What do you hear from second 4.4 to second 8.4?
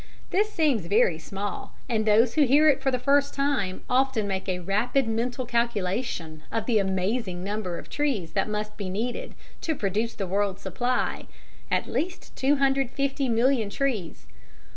a rapid mental calculation of the amazing number of trees